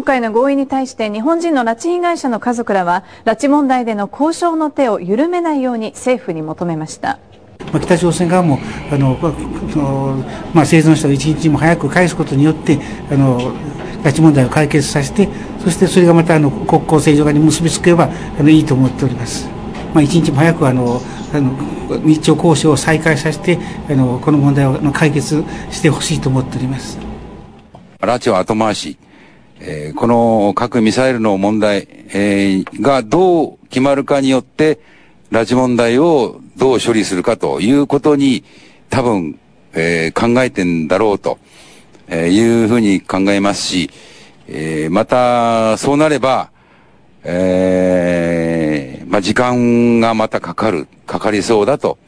[0.00, 7.18] 今回の合意に対して日本人の拉致被害者の家族らは拉致問題での交渉の手を緩めないように政府に求めました
[7.78, 8.58] 北朝鮮側も
[8.90, 9.18] あの、
[10.54, 12.78] まあ、生存者を一日も早く返すことによって
[13.10, 13.52] あの
[14.02, 15.28] 拉致問題を解決させて
[15.62, 18.08] そしてそれがまたあの国交正常化に結びつけば
[18.38, 19.50] あのいいと思っております。
[19.92, 21.02] まあ、一日も早くあの
[21.34, 23.58] あの日朝交渉を再開させて
[23.90, 26.98] あのこの問題を解決してほしいと思っております。
[28.00, 28.96] 拉致を後回し、
[29.62, 34.80] えー、この核ミサイルの問題、えー、がどう決まるかによって
[35.30, 38.42] 拉致問題をどう処理するかということに
[38.88, 39.38] 多分、
[39.74, 41.38] えー、考えてんだろうと、
[42.08, 43.90] えー、いうふうに考えますし、
[44.48, 46.50] えー、またそうなれば、
[47.22, 51.98] えー、まあ時間がまたかかる、かかりそうだと。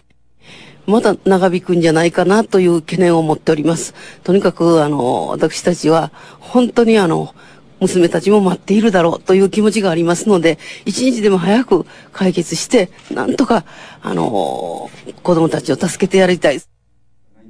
[0.87, 3.95] まだ長引くんじゃないかなという懸念を持っております。
[4.25, 6.11] とにかく、あの、私たちは、
[6.41, 7.35] 本当にあの、
[7.81, 13.65] 娘たちも待っているだろうという気持ちがありますので、一日でも早く解決して、なんとか、
[14.03, 14.91] あの、
[15.23, 16.61] 子供たちを助けてやりたい。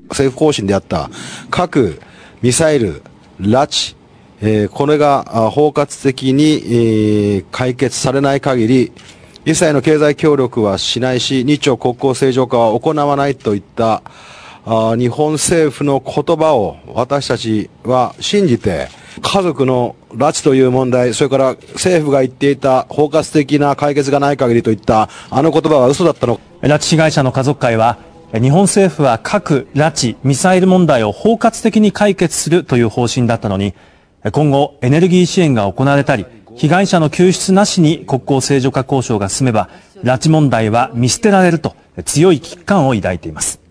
[0.08, 1.10] 政府方針であった
[1.50, 2.00] 核、
[2.42, 3.02] ミサイル、
[3.40, 3.96] 拉致、
[4.40, 8.92] えー、これが包括的に、えー、解決されない限り、
[9.44, 14.02] 一切の経済協力はしないし、日朝国交正常化は行わないといった
[14.64, 18.88] あ日本政府の言葉を私たちは信じて、
[19.20, 26.38] 家族の拉致という問題、それから政府が言っていた包括的な解決がない限りといったあの言葉は嘘だったの。
[26.60, 27.98] 拉致被害者の家族会は、
[28.32, 33.74] 日本政府は核、拉致、ミサイル問題を包括的に解決するという方針だったのに、
[34.30, 36.24] 今後エネルギー支援が行われたり、
[36.56, 39.68] 被害者の救出なしに国交正常化交渉が進めば、
[40.02, 43.61] 拉致問題は見捨てられると強い危機感を抱いています。